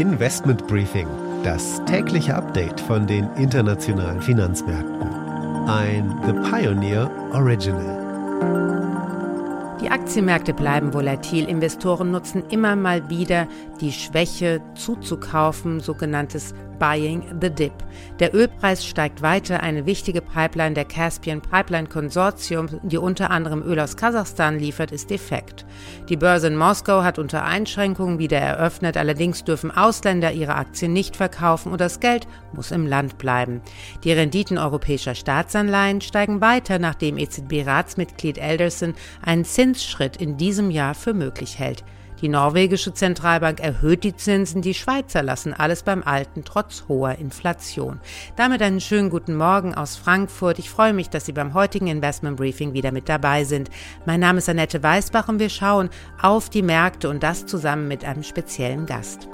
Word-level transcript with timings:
Investment 0.00 0.66
Briefing, 0.66 1.06
das 1.44 1.84
tägliche 1.84 2.34
Update 2.34 2.80
von 2.80 3.06
den 3.06 3.28
internationalen 3.36 4.22
Finanzmärkten. 4.22 5.02
Ein 5.68 6.18
The 6.24 6.32
Pioneer 6.50 7.10
Original. 7.34 8.00
Die 9.82 9.90
Aktienmärkte 9.90 10.54
bleiben 10.54 10.94
volatil. 10.94 11.46
Investoren 11.46 12.12
nutzen 12.12 12.44
immer 12.48 12.76
mal 12.76 13.10
wieder 13.10 13.46
die 13.80 13.92
Schwäche 13.92 14.60
zuzukaufen, 14.74 15.80
sogenanntes 15.80 16.54
Buying 16.78 17.22
the 17.40 17.50
Dip. 17.50 17.72
Der 18.18 18.34
Ölpreis 18.34 18.86
steigt 18.86 19.20
weiter. 19.20 19.62
Eine 19.62 19.84
wichtige 19.84 20.22
Pipeline 20.22 20.74
der 20.74 20.86
Caspian 20.86 21.42
Pipeline 21.42 21.86
Consortium, 21.86 22.68
die 22.82 22.96
unter 22.96 23.30
anderem 23.30 23.62
Öl 23.62 23.78
aus 23.78 23.96
Kasachstan 23.96 24.58
liefert, 24.58 24.90
ist 24.90 25.10
defekt. 25.10 25.66
Die 26.08 26.16
Börse 26.16 26.46
in 26.46 26.56
Moskau 26.56 27.02
hat 27.02 27.18
unter 27.18 27.44
Einschränkungen 27.44 28.18
wieder 28.18 28.38
eröffnet. 28.38 28.96
Allerdings 28.96 29.44
dürfen 29.44 29.70
Ausländer 29.70 30.32
ihre 30.32 30.54
Aktien 30.54 30.94
nicht 30.94 31.16
verkaufen 31.16 31.70
und 31.70 31.80
das 31.80 32.00
Geld 32.00 32.26
muss 32.54 32.70
im 32.70 32.86
Land 32.86 33.18
bleiben. 33.18 33.60
Die 34.02 34.12
Renditen 34.12 34.56
europäischer 34.56 35.14
Staatsanleihen 35.14 36.00
steigen 36.00 36.40
weiter, 36.40 36.78
nachdem 36.78 37.18
EZB-Ratsmitglied 37.18 38.38
Elderson 38.38 38.94
einen 39.22 39.44
Zinsschritt 39.44 40.16
in 40.16 40.38
diesem 40.38 40.70
Jahr 40.70 40.94
für 40.94 41.12
möglich 41.12 41.58
hält. 41.58 41.84
Die 42.20 42.28
norwegische 42.28 42.92
Zentralbank 42.92 43.60
erhöht 43.60 44.04
die 44.04 44.14
Zinsen, 44.14 44.60
die 44.60 44.74
Schweizer 44.74 45.22
lassen 45.22 45.54
alles 45.54 45.82
beim 45.82 46.02
Alten 46.02 46.44
trotz 46.44 46.84
hoher 46.86 47.16
Inflation. 47.16 48.00
Damit 48.36 48.60
einen 48.60 48.80
schönen 48.80 49.08
guten 49.10 49.36
Morgen 49.36 49.74
aus 49.74 49.96
Frankfurt. 49.96 50.58
Ich 50.58 50.68
freue 50.68 50.92
mich, 50.92 51.08
dass 51.08 51.26
Sie 51.26 51.32
beim 51.32 51.54
heutigen 51.54 51.86
Investment 51.86 52.36
Briefing 52.36 52.74
wieder 52.74 52.92
mit 52.92 53.08
dabei 53.08 53.44
sind. 53.44 53.70
Mein 54.04 54.20
Name 54.20 54.38
ist 54.38 54.48
Annette 54.48 54.82
Weißbach 54.82 55.28
und 55.28 55.38
wir 55.38 55.48
schauen 55.48 55.88
auf 56.20 56.50
die 56.50 56.62
Märkte 56.62 57.08
und 57.08 57.22
das 57.22 57.46
zusammen 57.46 57.88
mit 57.88 58.04
einem 58.04 58.22
speziellen 58.22 58.86
Gast. 58.86 59.28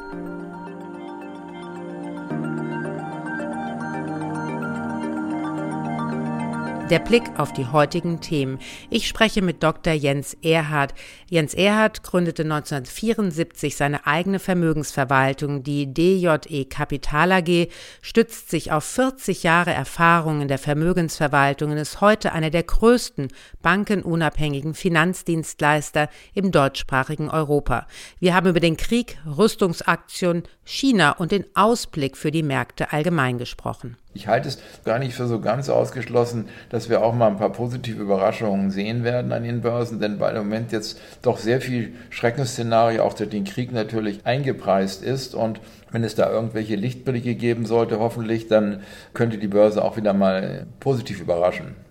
Der 6.91 7.01
Blick 7.01 7.25
auf 7.37 7.53
die 7.53 7.67
heutigen 7.67 8.21
Themen. 8.21 8.61
Ich 8.91 9.09
spreche 9.09 9.43
mit 9.43 9.65
Dr. 9.65 9.93
Jens 9.93 10.37
Erhard. 10.41 10.95
Jens 11.29 11.53
Erhard 11.53 12.05
gründete 12.05 12.45
1974 12.45 13.75
seine 13.75 14.07
eigene 14.07 14.39
Vermögensverwaltung, 14.39 15.65
die 15.65 15.93
DJE 15.93 16.65
Kapital 16.67 17.33
AG, 17.33 17.71
stützt 18.03 18.51
sich 18.51 18.71
auf 18.71 18.85
40 18.85 19.43
Jahre 19.43 19.75
Erfahrung 19.75 20.43
in 20.43 20.47
der 20.47 20.59
Vermögensverwaltung 20.59 21.73
und 21.73 21.77
ist 21.77 22.01
heute 22.01 22.33
einer 22.33 22.51
der 22.51 22.63
größten 22.63 23.33
bankenunabhängigen 23.63 24.75
Finanzdienstleister 24.75 26.09
im 26.35 26.53
deutschsprachigen 26.53 27.31
Europa. 27.31 27.89
Wir 28.21 28.33
haben 28.33 28.47
über 28.47 28.61
den 28.61 28.77
Krieg, 28.77 29.19
Rüstungsaktionen, 29.27 30.45
China 30.63 31.13
und 31.13 31.33
den 31.33 31.47
Ausblick 31.57 32.17
für 32.17 32.31
die 32.31 32.45
Märkte 32.45 32.93
allgemein 32.93 33.39
gesprochen. 33.39 33.97
Ich 34.17 34.29
halte 34.29 34.49
es 34.49 34.59
gar 34.85 34.99
nicht 34.99 35.15
für 35.15 35.27
so 35.27 35.41
ganz 35.41 35.69
ausgeschlossen, 35.69 36.47
dass 36.71 36.89
wir 36.89 37.05
auch 37.05 37.15
mal 37.15 37.29
ein 37.29 37.37
paar 37.37 37.53
positive 37.53 38.03
Überraschungen 38.03 38.71
sehen 38.71 39.05
werden 39.05 39.31
an 39.31 39.45
den 39.45 39.61
Börsen, 39.61 40.01
denn 40.01 40.19
weil 40.19 40.35
im 40.37 40.45
Moment 40.45 40.73
jetzt 40.73 40.99
doch 41.21 41.39
sehr 41.39 41.61
viel 41.61 41.93
Schreckensszenario 42.11 43.03
auch 43.03 43.13
durch 43.13 43.31
den 43.31 43.45
Krieg 43.45 43.73
natürlich 43.73 44.25
eingepreist 44.25 45.05
ist 45.05 45.35
und 45.35 45.61
wenn 45.93 46.03
es 46.03 46.15
da 46.15 46.31
irgendwelche 46.31 46.77
Lichtblicke 46.77 47.35
geben 47.35 47.67
sollte, 47.67 47.99
hoffentlich, 48.01 48.49
dann 48.49 48.81
könnte 49.13 49.39
die 49.39 49.49
Börse 49.49 49.85
auch 49.85 49.97
wieder 49.97 50.15
mal 50.15 50.67
positiv 50.81 51.21
überraschen. 51.21 51.86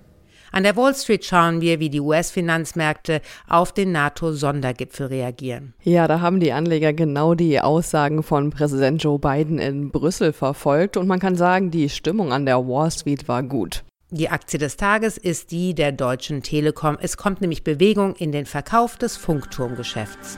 An 0.51 0.63
der 0.63 0.75
Wall 0.75 0.95
Street 0.95 1.25
schauen 1.25 1.61
wir, 1.61 1.79
wie 1.79 1.89
die 1.89 1.99
US-Finanzmärkte 1.99 3.21
auf 3.47 3.71
den 3.71 3.91
NATO-Sondergipfel 3.91 5.07
reagieren. 5.07 5.73
Ja, 5.83 6.07
da 6.07 6.21
haben 6.21 6.39
die 6.39 6.51
Anleger 6.51 6.93
genau 6.93 7.33
die 7.35 7.59
Aussagen 7.59 8.23
von 8.23 8.49
Präsident 8.49 9.03
Joe 9.03 9.19
Biden 9.19 9.59
in 9.59 9.91
Brüssel 9.91 10.33
verfolgt 10.33 10.97
und 10.97 11.07
man 11.07 11.19
kann 11.19 11.35
sagen, 11.35 11.71
die 11.71 11.89
Stimmung 11.89 12.31
an 12.31 12.45
der 12.45 12.67
Wall 12.67 12.91
Street 12.91 13.27
war 13.27 13.43
gut. 13.43 13.83
Die 14.11 14.29
Aktie 14.29 14.59
des 14.59 14.77
Tages 14.77 15.17
ist 15.17 15.51
die 15.51 15.73
der 15.73 15.91
Deutschen 15.91 16.43
Telekom. 16.43 16.97
Es 17.01 17.17
kommt 17.17 17.41
nämlich 17.41 17.63
Bewegung 17.63 18.15
in 18.15 18.31
den 18.31 18.45
Verkauf 18.45 18.97
des 18.97 19.17
Funkturmgeschäfts. 19.17 20.37